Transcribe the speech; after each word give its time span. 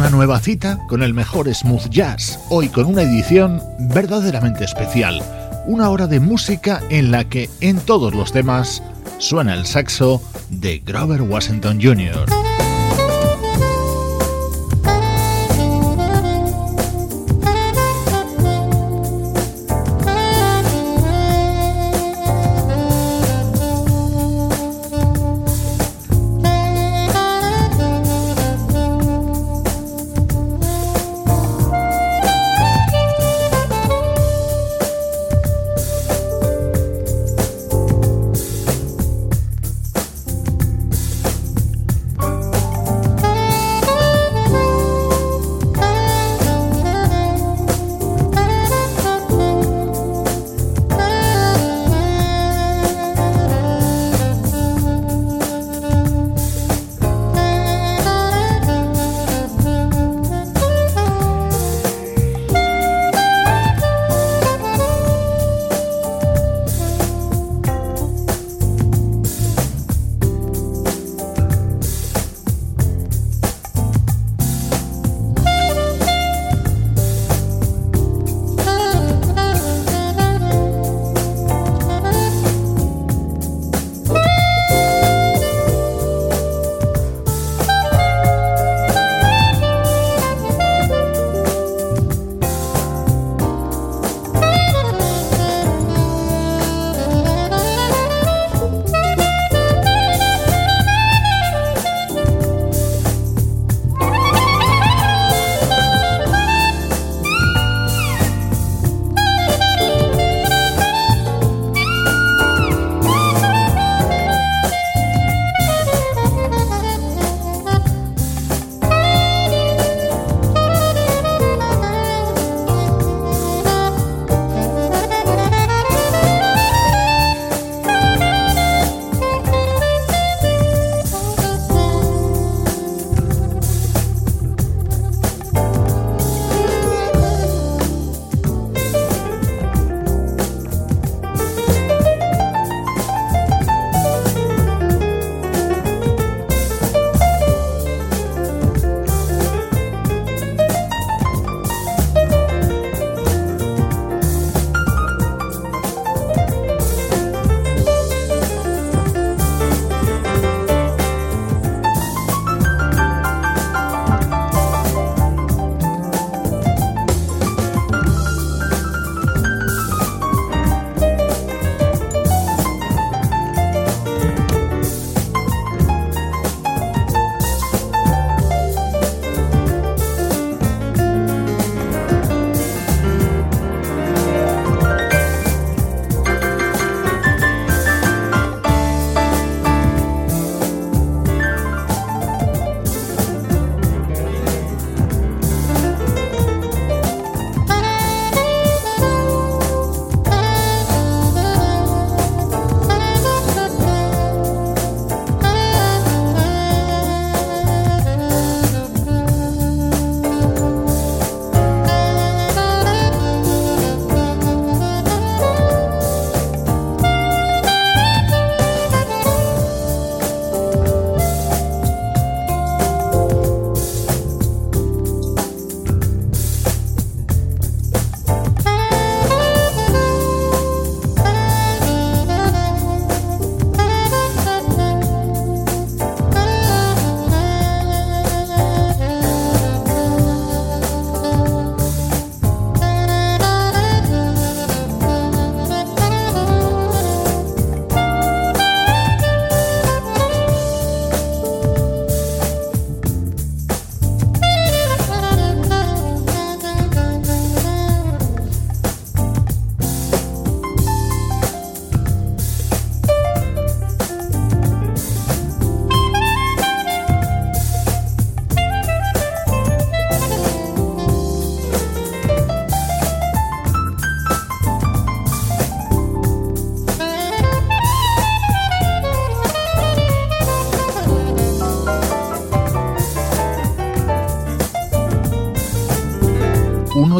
Una 0.00 0.08
nueva 0.08 0.40
cita 0.40 0.78
con 0.88 1.02
el 1.02 1.12
mejor 1.12 1.54
smooth 1.54 1.90
jazz, 1.90 2.40
hoy 2.48 2.70
con 2.70 2.86
una 2.86 3.02
edición 3.02 3.62
verdaderamente 3.78 4.64
especial, 4.64 5.22
una 5.66 5.90
hora 5.90 6.06
de 6.06 6.20
música 6.20 6.80
en 6.88 7.10
la 7.10 7.28
que 7.28 7.50
en 7.60 7.78
todos 7.80 8.14
los 8.14 8.32
temas 8.32 8.82
suena 9.18 9.52
el 9.52 9.66
saxo 9.66 10.22
de 10.48 10.78
Grover 10.78 11.20
Washington 11.20 11.78
Jr. 11.82 12.49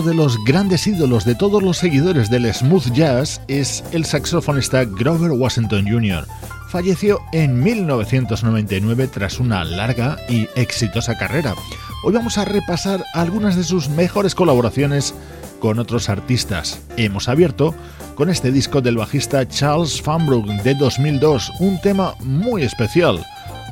uno 0.00 0.08
de 0.08 0.14
los 0.14 0.42
grandes 0.44 0.86
ídolos 0.86 1.26
de 1.26 1.34
todos 1.34 1.62
los 1.62 1.76
seguidores 1.76 2.30
del 2.30 2.52
smooth 2.54 2.90
jazz 2.92 3.42
es 3.48 3.84
el 3.92 4.06
saxofonista 4.06 4.84
Grover 4.84 5.32
Washington 5.32 5.86
Jr. 5.86 6.26
Falleció 6.70 7.20
en 7.32 7.62
1999 7.62 9.08
tras 9.08 9.40
una 9.40 9.62
larga 9.62 10.16
y 10.26 10.48
exitosa 10.54 11.18
carrera. 11.18 11.54
Hoy 12.02 12.14
vamos 12.14 12.38
a 12.38 12.46
repasar 12.46 13.04
algunas 13.12 13.56
de 13.56 13.64
sus 13.64 13.90
mejores 13.90 14.34
colaboraciones 14.34 15.14
con 15.58 15.78
otros 15.78 16.08
artistas. 16.08 16.80
Hemos 16.96 17.28
abierto 17.28 17.74
con 18.14 18.30
este 18.30 18.52
disco 18.52 18.80
del 18.80 18.96
bajista 18.96 19.46
Charles 19.46 20.00
Fanbrook 20.00 20.46
de 20.62 20.76
2002, 20.76 21.52
un 21.60 21.78
tema 21.82 22.14
muy 22.20 22.62
especial 22.62 23.22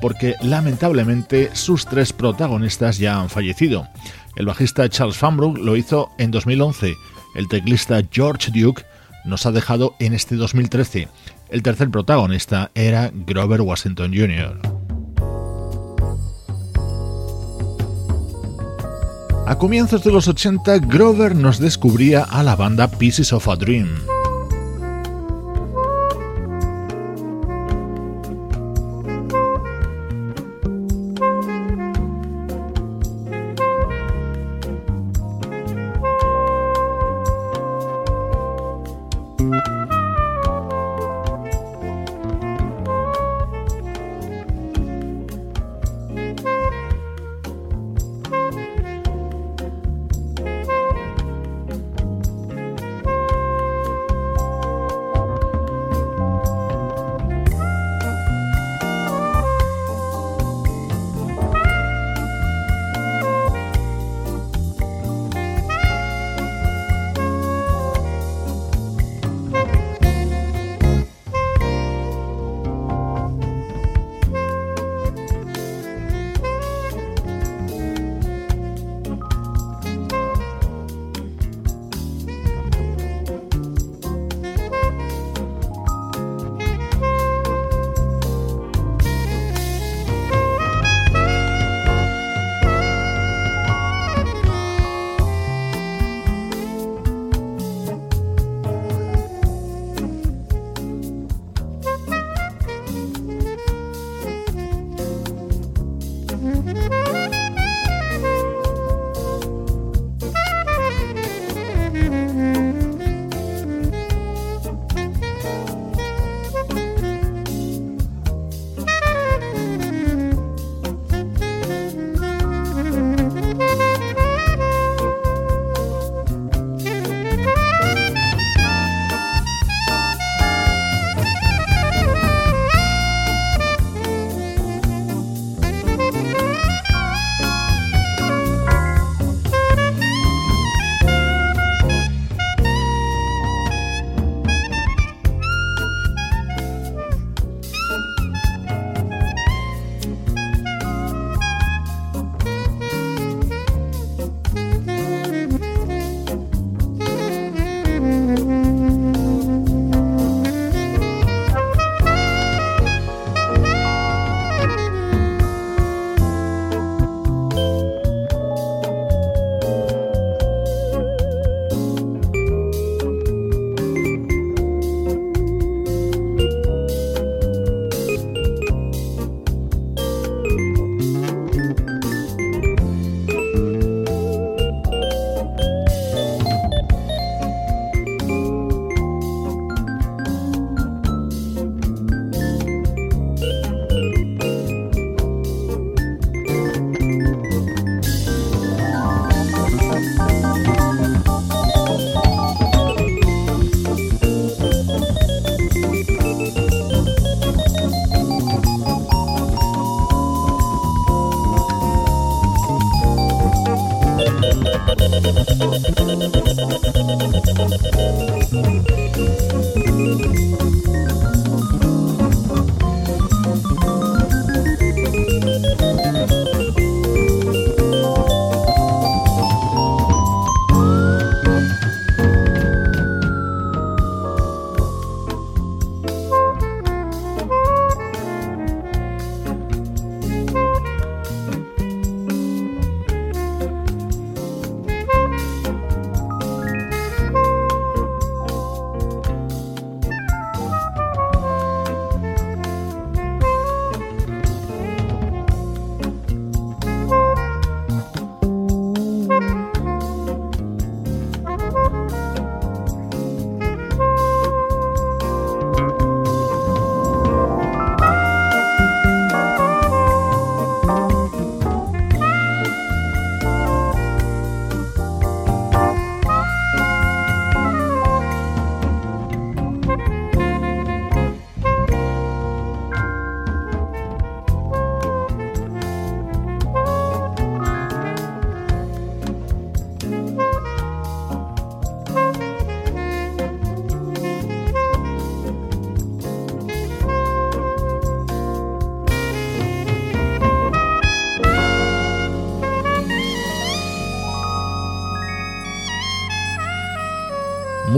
porque 0.00 0.36
lamentablemente 0.42 1.50
sus 1.54 1.86
tres 1.86 2.12
protagonistas 2.12 2.98
ya 2.98 3.20
han 3.20 3.28
fallecido. 3.28 3.88
El 4.38 4.46
bajista 4.46 4.88
Charles 4.88 5.16
Fanbrook 5.16 5.58
lo 5.58 5.76
hizo 5.76 6.10
en 6.16 6.30
2011, 6.30 6.96
el 7.34 7.48
teclista 7.48 8.00
George 8.08 8.52
Duke 8.52 8.84
nos 9.24 9.44
ha 9.46 9.50
dejado 9.50 9.96
en 9.98 10.14
este 10.14 10.36
2013. 10.36 11.08
El 11.48 11.64
tercer 11.64 11.90
protagonista 11.90 12.70
era 12.76 13.10
Grover 13.12 13.62
Washington 13.62 14.12
Jr. 14.14 14.60
A 19.44 19.58
comienzos 19.58 20.04
de 20.04 20.12
los 20.12 20.28
80, 20.28 20.78
Grover 20.86 21.34
nos 21.34 21.58
descubría 21.58 22.22
a 22.22 22.44
la 22.44 22.54
banda 22.54 22.88
Pieces 22.88 23.32
of 23.32 23.48
a 23.48 23.56
Dream. 23.56 23.88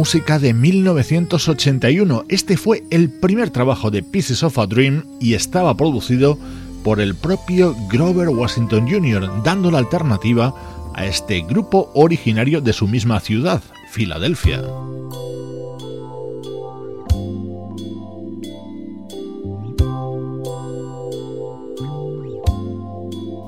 Música 0.00 0.38
de 0.38 0.54
1981. 0.54 2.25
Este 2.30 2.57
fue 2.57 2.85
el 2.90 3.11
primer 3.11 3.50
trabajo 3.50 3.90
de 3.90 4.02
Pieces 4.02 4.42
of 4.42 4.59
a 4.59 4.66
Dream 4.66 5.04
y 5.21 5.35
estaba 5.35 5.76
producido 5.76 6.38
por 6.83 7.02
el 7.02 7.14
propio 7.14 7.76
Grover 7.90 8.30
Washington 8.30 8.88
Jr., 8.88 9.42
dando 9.45 9.71
la 9.71 9.76
alternativa 9.76 10.54
a 10.95 11.04
este 11.04 11.42
grupo 11.42 11.90
originario 11.95 12.62
de 12.62 12.73
su 12.73 12.88
misma 12.88 13.21
ciudad, 13.21 13.62
Filadelfia. 13.90 14.62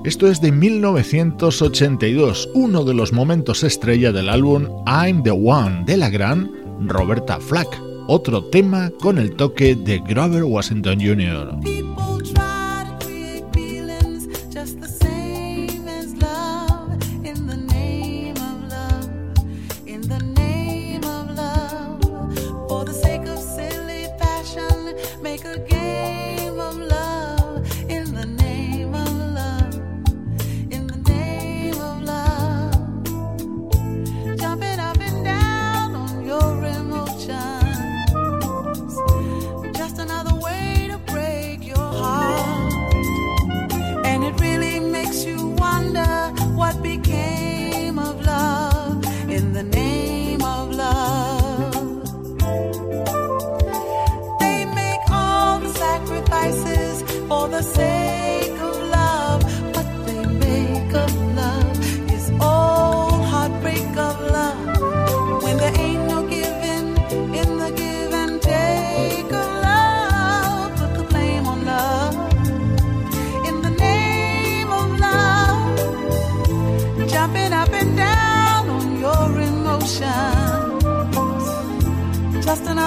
Esto 0.05 0.27
es 0.27 0.41
de 0.41 0.51
1982, 0.51 2.51
uno 2.55 2.83
de 2.83 2.93
los 2.93 3.13
momentos 3.13 3.63
estrella 3.63 4.11
del 4.11 4.29
álbum 4.29 4.67
I'm 4.85 5.23
the 5.23 5.31
One 5.31 5.85
de 5.87 5.97
la 5.97 6.11
gran 6.11 6.51
Roberta 6.81 7.39
Flack, 7.39 7.81
otro 8.09 8.47
tema 8.47 8.91
con 9.01 9.19
el 9.19 9.37
toque 9.37 9.77
de 9.77 10.01
Grover 10.01 10.43
Washington 10.43 10.99
Jr. 11.01 11.57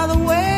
the 0.06 0.18
way 0.18 0.55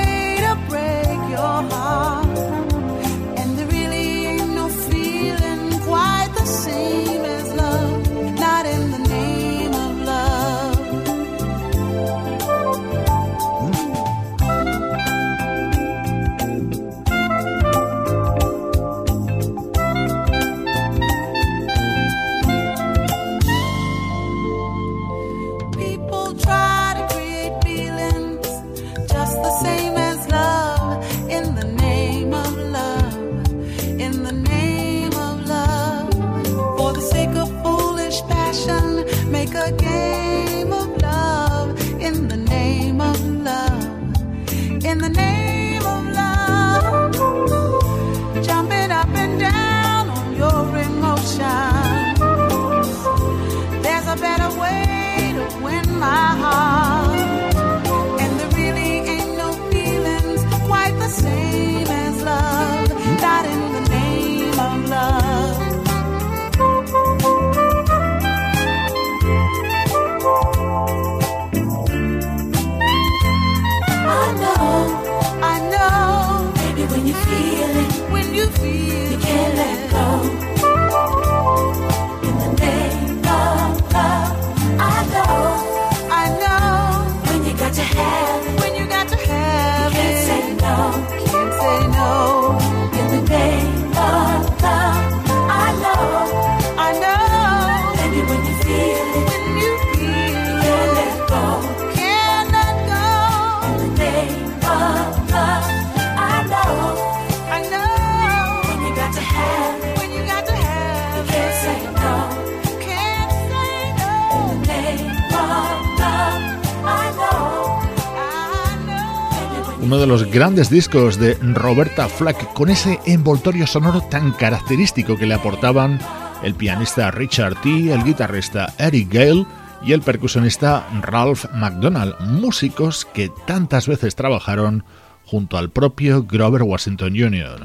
uno 119.88 119.96
de 119.96 120.06
los 120.06 120.30
grandes 120.30 120.68
discos 120.68 121.18
de 121.18 121.32
Roberta 121.40 122.10
Flack, 122.10 122.52
con 122.52 122.68
ese 122.68 123.00
envoltorio 123.06 123.66
sonoro 123.66 124.02
tan 124.02 124.32
característico 124.32 125.16
que 125.16 125.24
le 125.24 125.32
aportaban 125.32 125.98
el 126.42 126.54
pianista 126.54 127.10
Richard 127.10 127.58
T., 127.62 127.90
el 127.94 128.04
guitarrista 128.04 128.74
Eric 128.76 129.10
Gale 129.10 129.46
y 129.82 129.94
el 129.94 130.02
percusionista 130.02 130.86
Ralph 131.00 131.46
McDonald, 131.54 132.20
músicos 132.20 133.06
que 133.06 133.30
tantas 133.46 133.88
veces 133.88 134.14
trabajaron 134.14 134.84
junto 135.24 135.56
al 135.56 135.70
propio 135.70 136.22
Grover 136.22 136.64
Washington 136.64 137.14
Jr. 137.16 137.62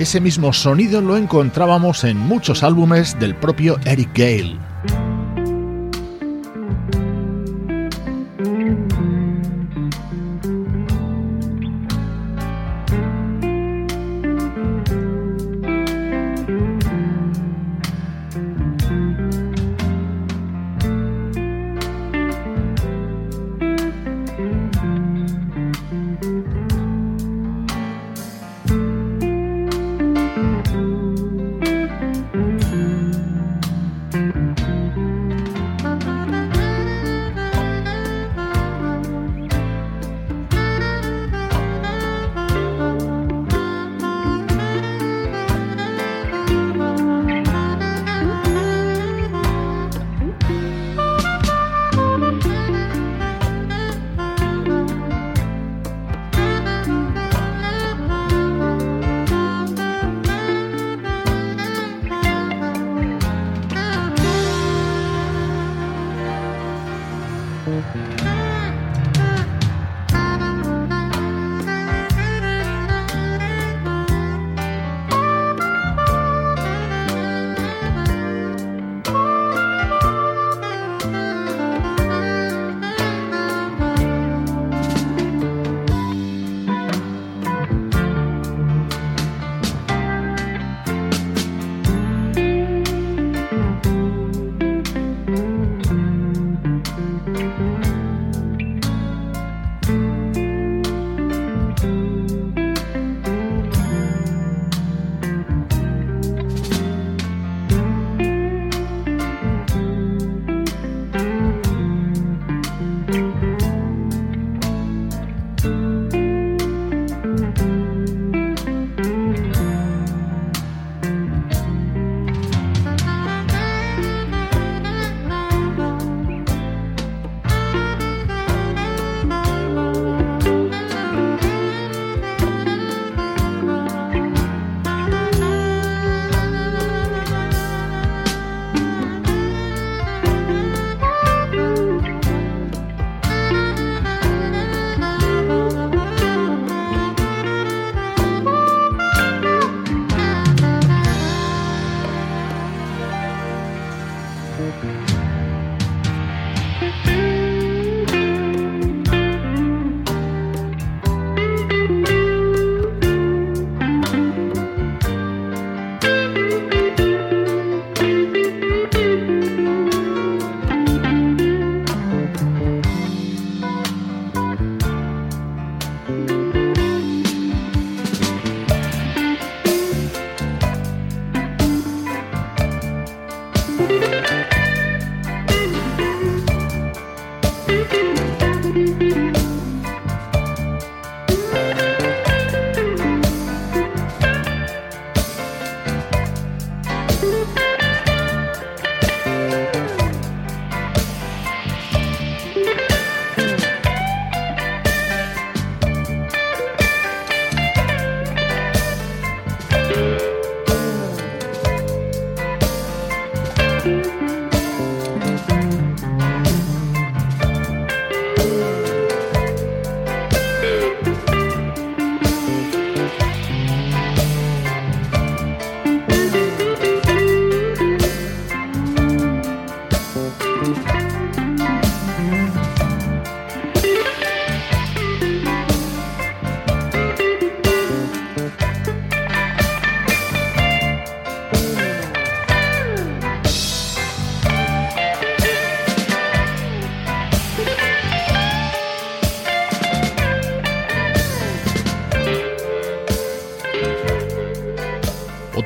Ese 0.00 0.20
mismo 0.20 0.52
sonido 0.52 1.00
lo 1.00 1.16
encontrábamos 1.16 2.02
en 2.02 2.16
muchos 2.16 2.64
álbumes 2.64 3.16
del 3.20 3.36
propio 3.36 3.78
Eric 3.84 4.10
Gale. 4.12 4.69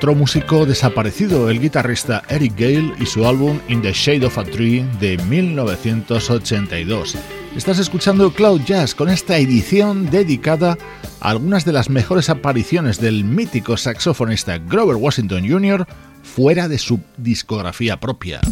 Otro 0.04 0.16
músico 0.16 0.66
desaparecido, 0.66 1.48
el 1.48 1.58
guitarrista 1.58 2.24
Eric 2.28 2.52
Gale 2.58 2.92
y 3.00 3.06
su 3.06 3.26
álbum 3.26 3.58
In 3.68 3.80
the 3.80 3.94
Shade 3.94 4.26
of 4.26 4.36
a 4.36 4.44
Tree 4.44 4.84
de 5.00 5.16
1982. 5.16 7.16
Estás 7.56 7.78
escuchando 7.78 8.30
Cloud 8.30 8.60
Jazz 8.66 8.94
con 8.94 9.08
esta 9.08 9.38
edición 9.38 10.10
dedicada 10.10 10.76
a 11.22 11.30
algunas 11.30 11.64
de 11.64 11.72
las 11.72 11.88
mejores 11.88 12.28
apariciones 12.28 13.00
del 13.00 13.24
mítico 13.24 13.78
saxofonista 13.78 14.58
Grover 14.58 14.96
Washington 14.96 15.48
Jr. 15.48 15.86
fuera 16.22 16.68
de 16.68 16.76
su 16.76 17.00
discografía 17.16 17.98
propia. 17.98 18.42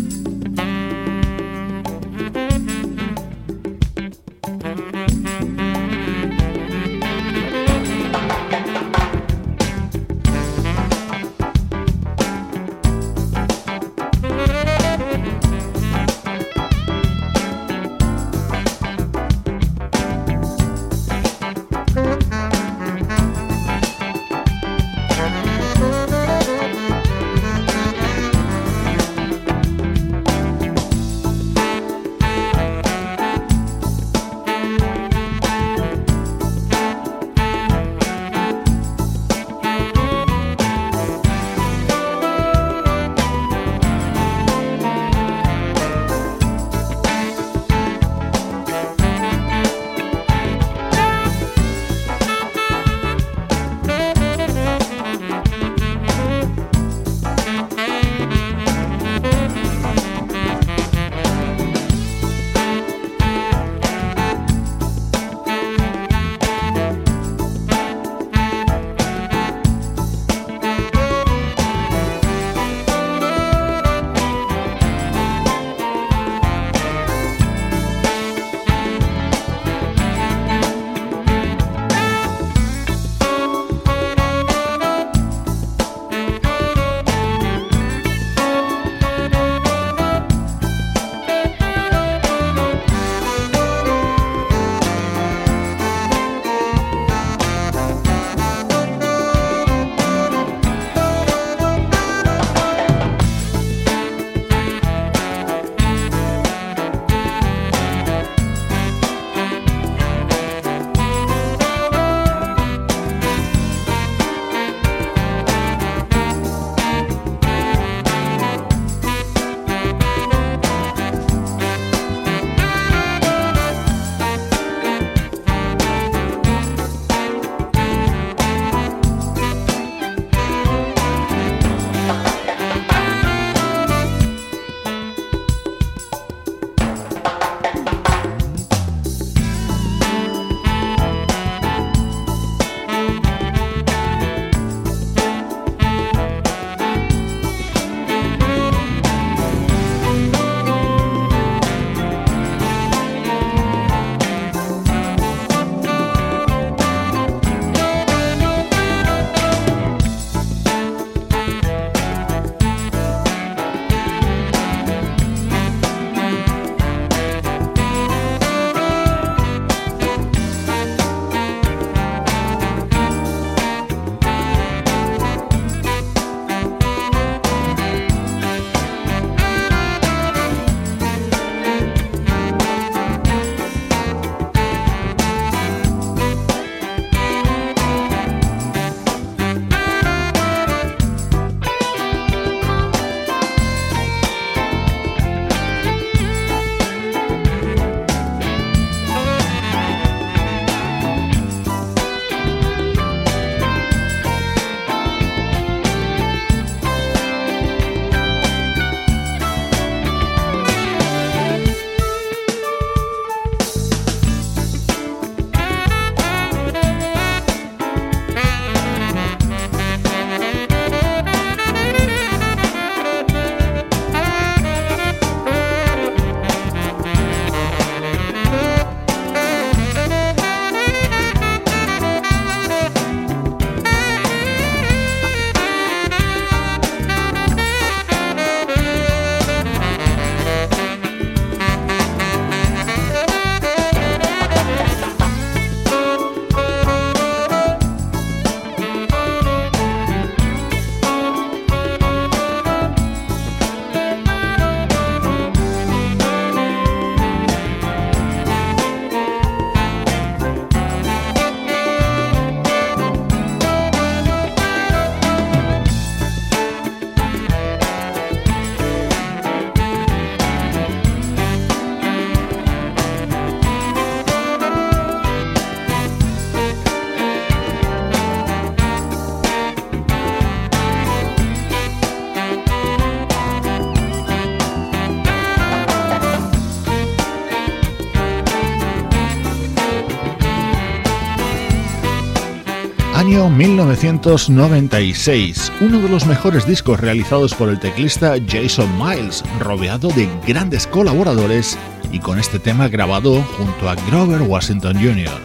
Año 293.43 293.51
1996, 293.51 295.73
uno 295.81 295.99
de 295.99 296.09
los 296.09 296.27
mejores 296.27 296.65
discos 296.65 297.01
realizados 297.01 297.53
por 297.55 297.71
el 297.71 297.81
teclista 297.81 298.37
Jason 298.47 298.89
Miles, 298.97 299.43
rodeado 299.59 300.11
de 300.11 300.29
grandes 300.47 300.87
colaboradores 300.87 301.77
y 302.13 302.21
con 302.21 302.39
este 302.39 302.61
tema 302.61 302.87
grabado 302.87 303.43
junto 303.43 303.91
a 303.91 303.97
Grover 303.97 304.43
Washington 304.43 304.95
Jr. 304.95 305.41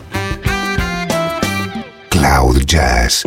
Cloud 2.12 2.60
Jazz 2.68 3.24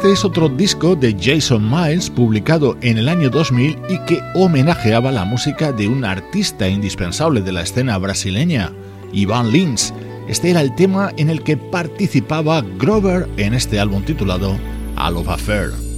Este 0.00 0.12
es 0.12 0.24
otro 0.24 0.48
disco 0.48 0.96
de 0.96 1.14
Jason 1.20 1.68
Miles 1.68 2.08
publicado 2.08 2.74
en 2.80 2.96
el 2.96 3.06
año 3.06 3.28
2000 3.28 3.76
y 3.90 3.98
que 4.06 4.22
homenajeaba 4.34 5.12
la 5.12 5.26
música 5.26 5.72
de 5.72 5.88
un 5.88 6.06
artista 6.06 6.66
indispensable 6.66 7.42
de 7.42 7.52
la 7.52 7.60
escena 7.60 7.98
brasileña, 7.98 8.72
Ivan 9.12 9.52
Lins. 9.52 9.92
Este 10.26 10.48
era 10.48 10.62
el 10.62 10.74
tema 10.74 11.12
en 11.18 11.28
el 11.28 11.42
que 11.42 11.58
participaba 11.58 12.62
Grover 12.78 13.28
en 13.36 13.52
este 13.52 13.78
álbum 13.78 14.02
titulado 14.02 14.56
A 14.96 15.10
Love 15.10 15.28
Affair. 15.28 15.89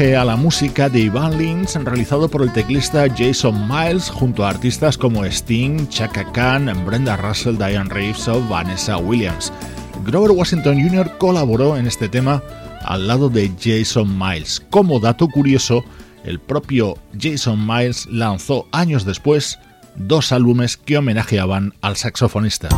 A 0.00 0.24
la 0.24 0.34
música 0.34 0.88
de 0.88 1.00
Ivan 1.00 1.36
Lins 1.36 1.74
realizado 1.74 2.26
por 2.26 2.40
el 2.40 2.50
teclista 2.54 3.04
Jason 3.14 3.68
Miles 3.68 4.08
junto 4.08 4.46
a 4.46 4.48
artistas 4.48 4.96
como 4.96 5.26
Sting, 5.26 5.88
Chaka 5.88 6.24
Khan, 6.32 6.72
Brenda 6.86 7.18
Russell, 7.18 7.58
Diane 7.58 7.90
Reeves 7.92 8.26
o 8.26 8.42
Vanessa 8.48 8.96
Williams. 8.96 9.52
Grover 10.06 10.30
Washington 10.30 10.80
Jr. 10.80 11.18
colaboró 11.18 11.76
en 11.76 11.86
este 11.86 12.08
tema 12.08 12.42
al 12.86 13.06
lado 13.06 13.28
de 13.28 13.52
Jason 13.62 14.18
Miles. 14.18 14.64
Como 14.70 15.00
dato 15.00 15.28
curioso, 15.28 15.84
el 16.24 16.40
propio 16.40 16.96
Jason 17.20 17.66
Miles 17.66 18.06
lanzó 18.06 18.68
años 18.72 19.04
después 19.04 19.58
dos 19.96 20.32
álbumes 20.32 20.78
que 20.78 20.96
homenajeaban 20.96 21.74
al 21.82 21.96
saxofonista. 21.96 22.70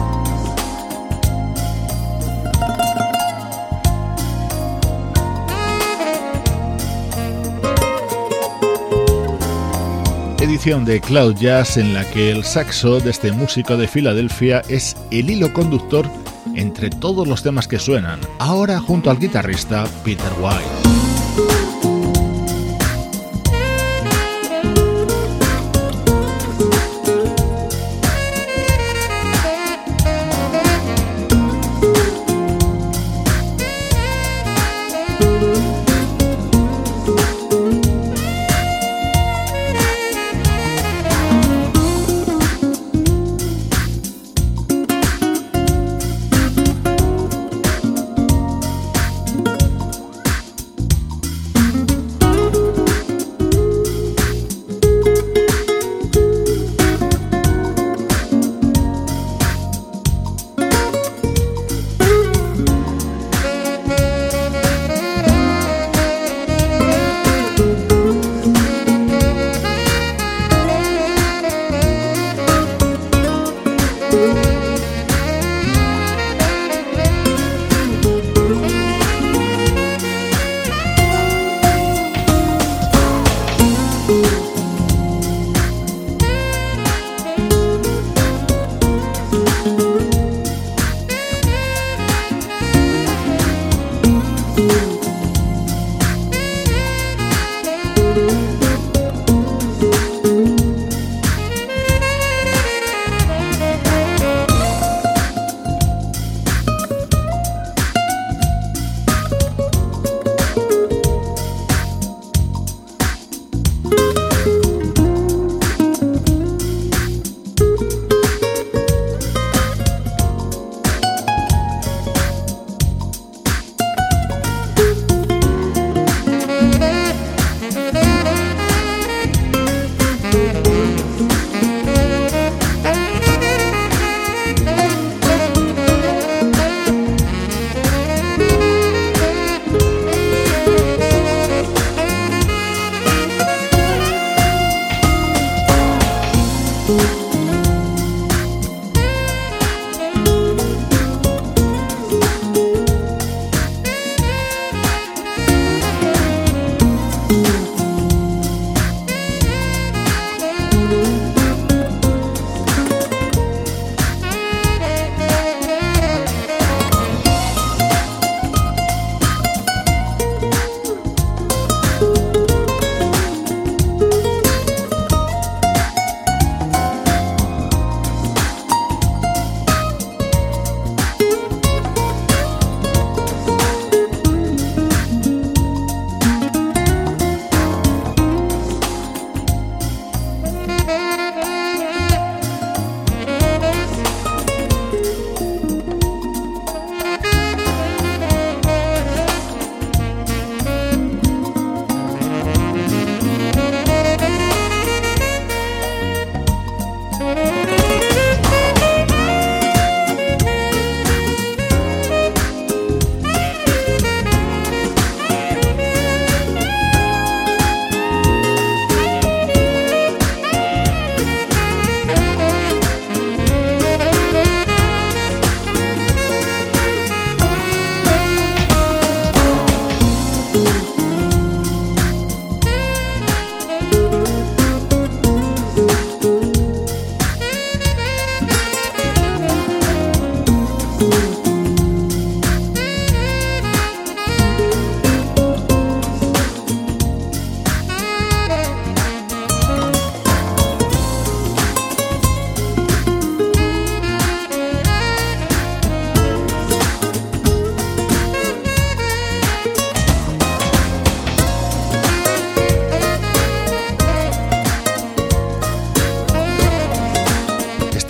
De 10.52 11.00
Cloud 11.00 11.36
Jazz 11.36 11.78
en 11.78 11.94
la 11.94 12.04
que 12.10 12.30
el 12.30 12.44
saxo 12.44 13.00
de 13.00 13.10
este 13.10 13.32
músico 13.32 13.78
de 13.78 13.88
Filadelfia 13.88 14.60
es 14.68 14.94
el 15.10 15.30
hilo 15.30 15.50
conductor 15.54 16.06
entre 16.54 16.90
todos 16.90 17.26
los 17.26 17.42
temas 17.42 17.66
que 17.66 17.78
suenan, 17.78 18.20
ahora 18.38 18.78
junto 18.78 19.10
al 19.10 19.18
guitarrista 19.18 19.86
Peter 20.04 20.30
White. 20.38 21.01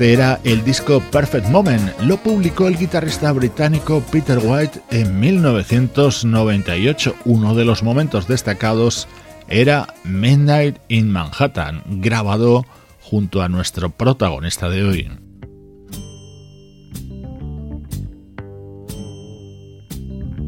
Este 0.02 0.14
era 0.14 0.40
el 0.42 0.64
disco 0.64 1.00
Perfect 1.12 1.48
Moment. 1.48 2.00
Lo 2.00 2.16
publicó 2.16 2.66
el 2.66 2.76
guitarrista 2.76 3.30
británico 3.30 4.02
Peter 4.10 4.40
White 4.42 4.80
en 4.90 5.20
1998. 5.20 7.14
Uno 7.24 7.54
de 7.54 7.64
los 7.64 7.84
momentos 7.84 8.26
destacados 8.26 9.06
era 9.46 9.94
Midnight 10.02 10.78
in 10.88 11.08
Manhattan, 11.08 11.84
grabado 12.00 12.66
junto 13.00 13.42
a 13.42 13.48
nuestro 13.48 13.90
protagonista 13.90 14.68
de 14.68 14.82
hoy. 14.82 15.08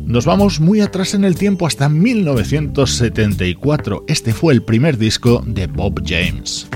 Nos 0.04 0.26
vamos 0.26 0.58
muy 0.58 0.80
atrás 0.80 1.14
en 1.14 1.24
el 1.24 1.36
tiempo 1.36 1.68
hasta 1.68 1.88
1974. 1.88 4.04
Este 4.08 4.32
fue 4.32 4.52
el 4.52 4.64
primer 4.64 4.98
disco 4.98 5.44
de 5.46 5.68
Bob 5.68 6.02
James. 6.04 6.68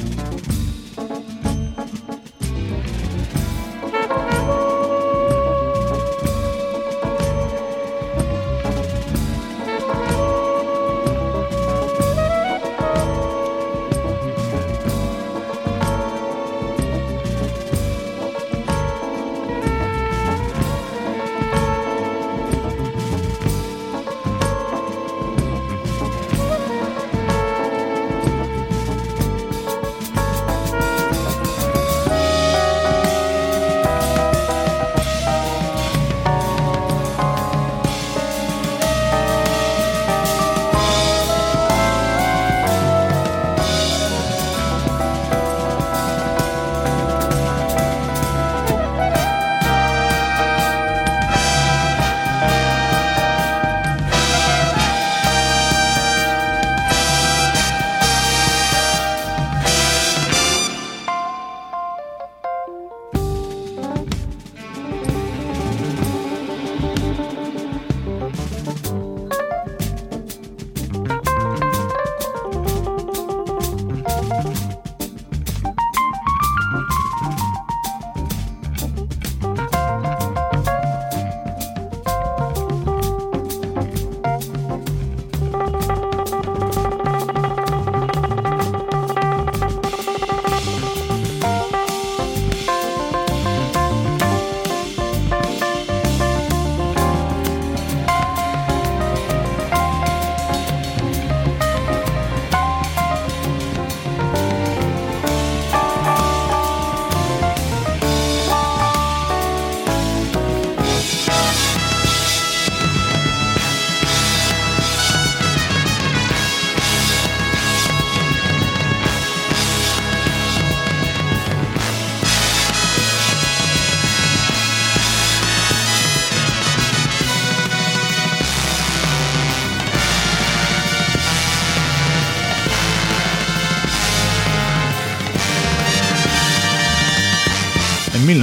Música 0.00 0.79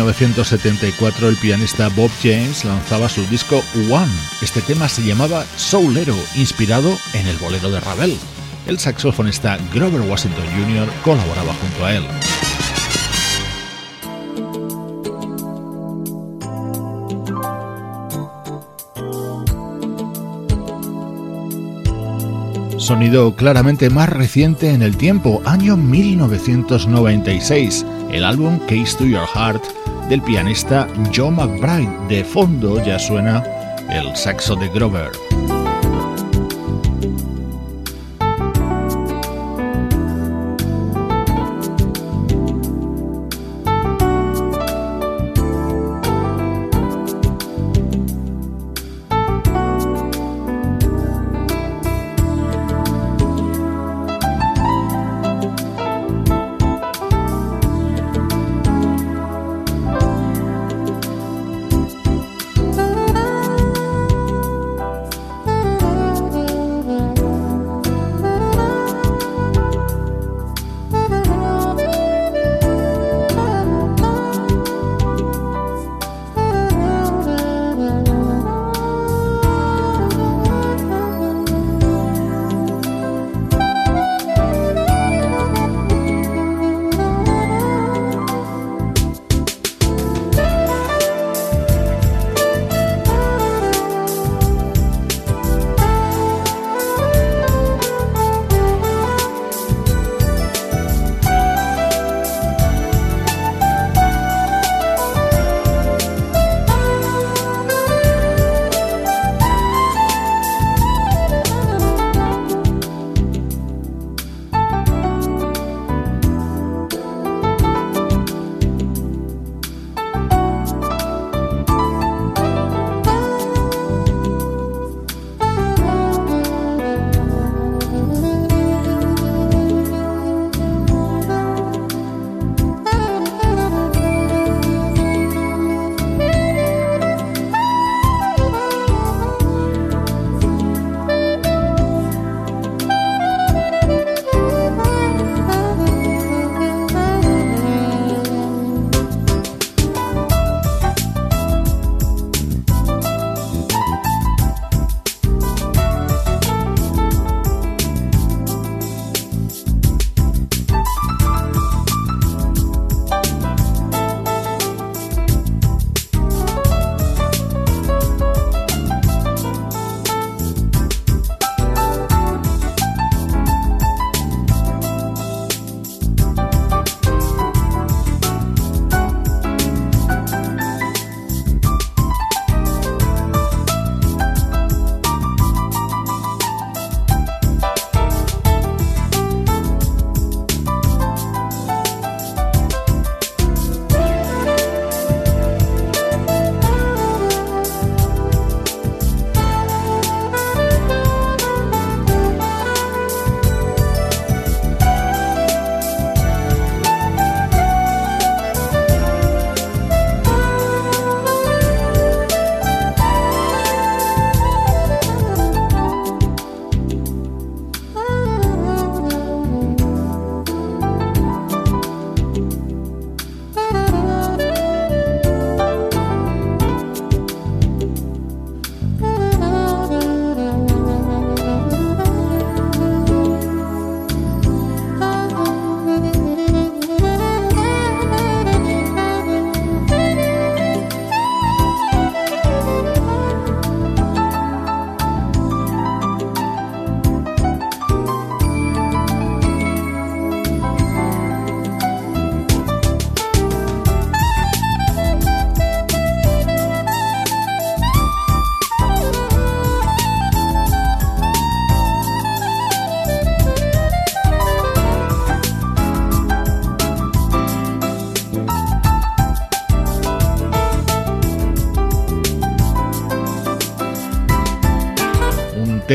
1974 0.07 1.27
el 1.27 1.35
pianista 1.35 1.89
Bob 1.89 2.09
James 2.23 2.63
lanzaba 2.63 3.09
su 3.09 3.25
disco 3.25 3.61
One. 3.91 4.13
Este 4.41 4.61
tema 4.61 4.87
se 4.87 5.03
llamaba 5.03 5.45
Soulero, 5.57 6.15
inspirado 6.35 6.97
en 7.13 7.27
el 7.27 7.35
bolero 7.37 7.69
de 7.69 7.81
Ravel. 7.81 8.17
El 8.67 8.79
saxofonista 8.79 9.57
Grover 9.73 9.99
Washington 10.01 10.45
Jr. 10.45 10.87
colaboraba 11.03 11.53
junto 11.55 11.85
a 11.85 11.93
él. 11.93 12.05
Sonido 22.77 23.35
claramente 23.35 23.89
más 23.89 24.07
reciente 24.07 24.71
en 24.71 24.81
el 24.81 24.95
tiempo, 24.95 25.41
año 25.43 25.75
1996, 25.75 27.85
el 28.09 28.23
álbum 28.23 28.57
Case 28.59 28.95
to 28.97 29.05
Your 29.05 29.27
Heart 29.27 29.86
del 30.09 30.21
pianista 30.21 30.87
Joe 31.13 31.31
McBride. 31.31 32.07
De 32.07 32.23
fondo 32.23 32.83
ya 32.83 32.99
suena 32.99 33.43
el 33.89 34.15
saxo 34.15 34.55
de 34.55 34.69
Grover. 34.69 35.26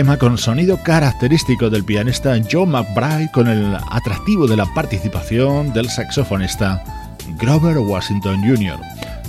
Con 0.03 0.37
sonido 0.37 0.83
característico 0.83 1.71
del 1.71 1.85
pianista 1.85 2.37
Joe 2.51 2.67
McBride 2.67 3.31
con 3.33 3.47
el 3.47 3.77
atractivo 3.89 4.49
de 4.49 4.57
la 4.57 4.67
participación 4.75 5.73
del 5.73 5.89
saxofonista 5.89 6.83
Grover 7.39 7.79
Washington 7.79 8.43
Jr. 8.43 8.81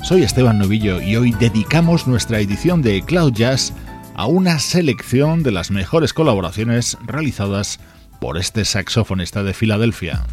Soy 0.02 0.24
Esteban 0.24 0.58
Novillo 0.58 1.00
y 1.00 1.16
hoy 1.16 1.32
dedicamos 1.40 2.08
nuestra 2.08 2.40
edición 2.40 2.82
de 2.82 3.04
Cloud 3.04 3.34
Jazz 3.34 3.72
a 4.16 4.26
una 4.26 4.58
selección 4.58 5.44
de 5.44 5.52
las 5.52 5.70
mejores 5.70 6.12
colaboraciones 6.12 6.98
realizadas 7.06 7.80
por 8.20 8.40
este 8.40 8.66
saxofonista 8.66 9.44
de 9.44 9.54
Filadelfia. 9.54 10.26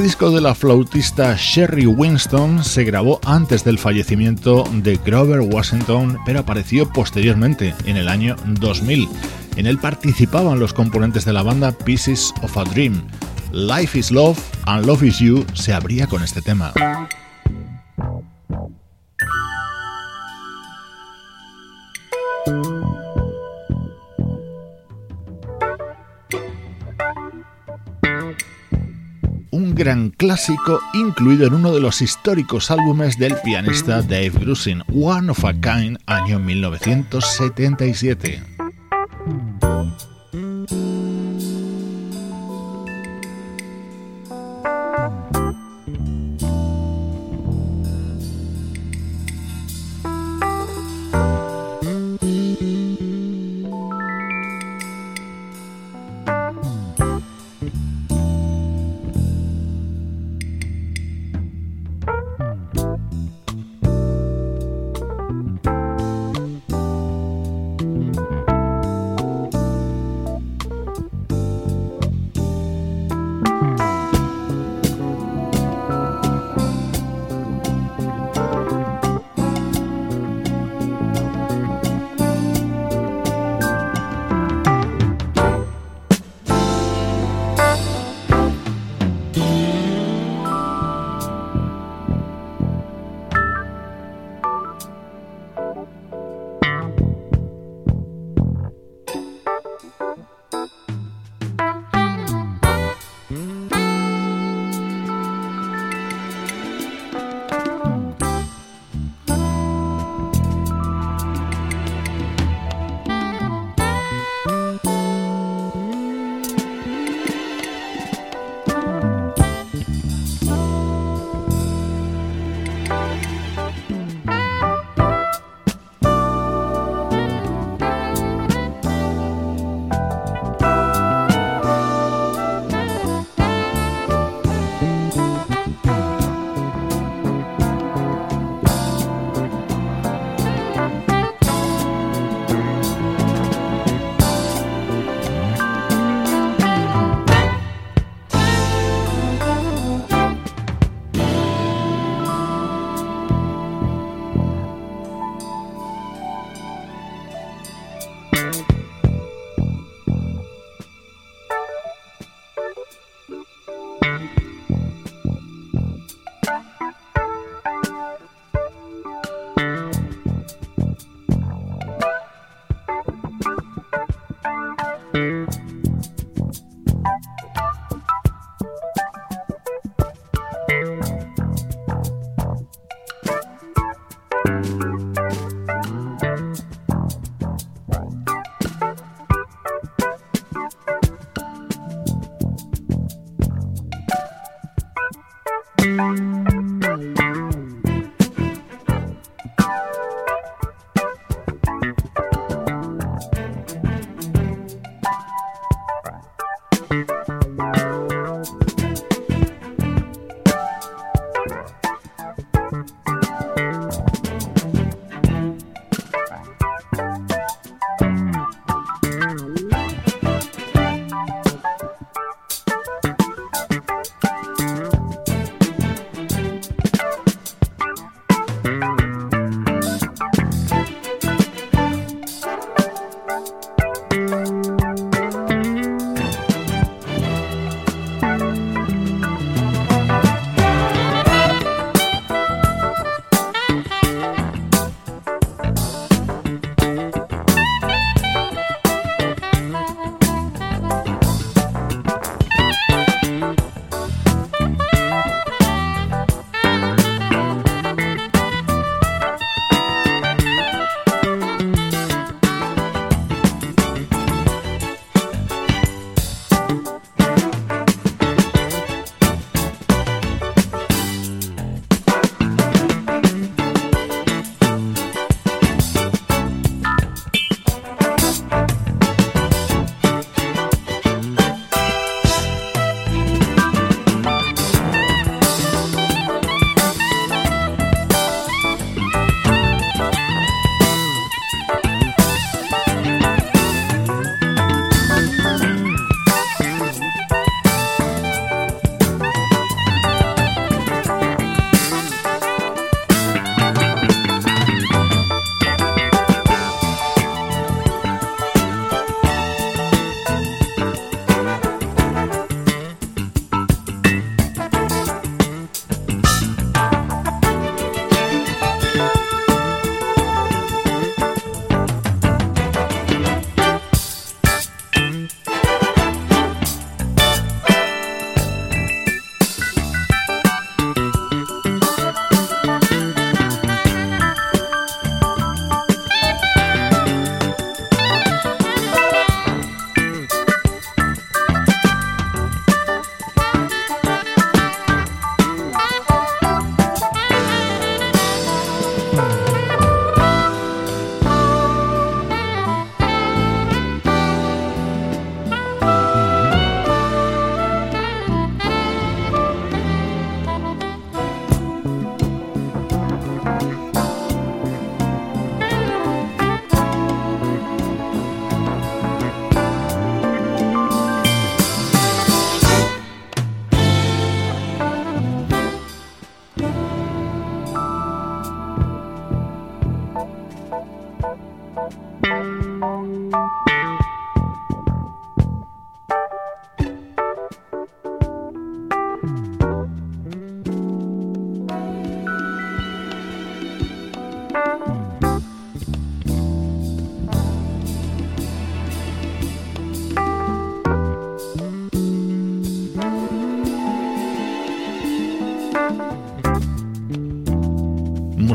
Este 0.00 0.08
disco 0.08 0.30
de 0.30 0.40
la 0.40 0.54
flautista 0.54 1.36
Sherry 1.36 1.84
Winston 1.84 2.64
se 2.64 2.84
grabó 2.84 3.20
antes 3.26 3.64
del 3.64 3.78
fallecimiento 3.78 4.64
de 4.72 4.96
Grover 4.96 5.40
Washington, 5.40 6.16
pero 6.24 6.40
apareció 6.40 6.90
posteriormente, 6.90 7.74
en 7.84 7.98
el 7.98 8.08
año 8.08 8.34
2000. 8.46 9.06
En 9.56 9.66
él 9.66 9.76
participaban 9.76 10.58
los 10.58 10.72
componentes 10.72 11.26
de 11.26 11.34
la 11.34 11.42
banda 11.42 11.72
Pieces 11.72 12.32
of 12.40 12.56
a 12.56 12.64
Dream. 12.64 13.02
Life 13.52 13.98
is 13.98 14.10
Love 14.10 14.38
and 14.64 14.86
Love 14.86 15.02
is 15.02 15.18
You 15.18 15.44
se 15.52 15.74
abría 15.74 16.06
con 16.06 16.22
este 16.22 16.40
tema. 16.40 16.72
Gran 29.80 30.10
clásico 30.10 30.78
incluido 30.92 31.46
en 31.46 31.54
uno 31.54 31.72
de 31.72 31.80
los 31.80 32.02
históricos 32.02 32.70
álbumes 32.70 33.18
del 33.18 33.34
pianista 33.42 34.02
Dave 34.02 34.28
Grusin, 34.28 34.82
One 34.92 35.30
of 35.30 35.42
a 35.46 35.54
Kind, 35.54 35.96
año 36.04 36.38
1977. 36.38 38.49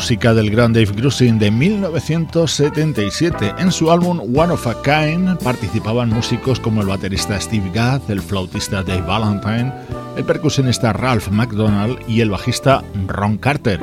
Música 0.05 0.35
del 0.35 0.51
gran 0.51 0.71
Dave 0.71 0.91
Grusin 0.95 1.39
de 1.39 1.49
1977. 1.49 3.55
En 3.57 3.71
su 3.71 3.89
álbum 3.89 4.19
One 4.37 4.53
of 4.53 4.67
a 4.67 4.79
Kind 4.83 5.39
participaban 5.39 6.09
músicos 6.09 6.59
como 6.59 6.81
el 6.81 6.87
baterista 6.87 7.41
Steve 7.41 7.71
Gadd, 7.73 8.11
el 8.11 8.21
flautista 8.21 8.83
Dave 8.83 9.01
Valentine, 9.01 9.73
el 10.15 10.23
percusionista 10.23 10.93
Ralph 10.93 11.29
McDonald 11.29 11.97
y 12.07 12.21
el 12.21 12.29
bajista 12.29 12.83
Ron 13.07 13.39
Carter. 13.39 13.79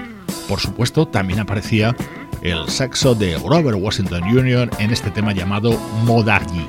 Por 0.47 0.61
supuesto, 0.61 1.09
también 1.09 1.41
aparecía 1.41 1.97
el 2.41 2.69
saxo 2.69 3.17
de 3.17 3.37
Robert 3.39 3.79
Washington 3.81 4.23
Jr. 4.31 4.71
en 4.79 4.93
este 4.93 5.11
tema 5.11 5.33
llamado 5.33 5.77
Modagi. 6.05 6.69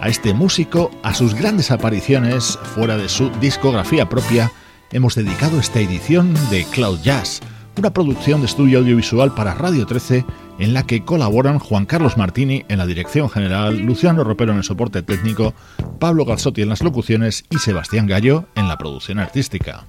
A 0.00 0.08
este 0.08 0.32
músico, 0.32 0.90
a 1.02 1.12
sus 1.12 1.34
grandes 1.34 1.70
apariciones 1.70 2.58
fuera 2.74 2.96
de 2.96 3.10
su 3.10 3.28
discografía 3.38 4.08
propia, 4.08 4.50
hemos 4.92 5.14
dedicado 5.14 5.60
esta 5.60 5.78
edición 5.78 6.32
de 6.48 6.64
Cloud 6.64 7.00
Jazz, 7.02 7.42
una 7.78 7.92
producción 7.92 8.40
de 8.40 8.46
estudio 8.46 8.80
audiovisual 8.80 9.34
para 9.34 9.54
Radio 9.54 9.86
13 9.86 10.24
en 10.58 10.74
la 10.74 10.84
que 10.84 11.04
colaboran 11.04 11.58
Juan 11.58 11.86
Carlos 11.86 12.16
Martini 12.16 12.64
en 12.68 12.78
la 12.78 12.86
dirección 12.86 13.30
general, 13.30 13.78
Luciano 13.78 14.24
Ropero 14.24 14.52
en 14.52 14.58
el 14.58 14.64
soporte 14.64 15.02
técnico, 15.02 15.54
Pablo 16.00 16.24
Gazzotti 16.24 16.62
en 16.62 16.70
las 16.70 16.82
locuciones 16.82 17.44
y 17.50 17.58
Sebastián 17.58 18.06
Gallo 18.06 18.46
en 18.56 18.68
la 18.68 18.76
producción 18.76 19.18
artística. 19.20 19.86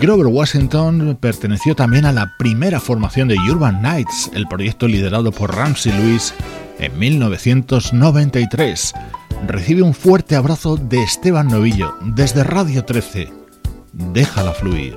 Grover 0.00 0.28
Washington 0.28 1.18
perteneció 1.20 1.76
también 1.76 2.06
a 2.06 2.12
la 2.12 2.34
primera 2.38 2.80
formación 2.80 3.28
de 3.28 3.36
Urban 3.50 3.82
Nights, 3.82 4.30
el 4.32 4.48
proyecto 4.48 4.88
liderado 4.88 5.30
por 5.30 5.54
Ramsey 5.54 5.92
Lewis 5.92 6.32
en 6.78 6.98
1993. 6.98 8.94
Recibe 9.46 9.82
un 9.82 9.92
fuerte 9.92 10.36
abrazo 10.36 10.76
de 10.76 11.02
Esteban 11.02 11.48
Novillo 11.48 11.94
desde 12.00 12.44
Radio 12.44 12.82
13. 12.82 13.30
Déjala 13.92 14.52
fluir. 14.52 14.96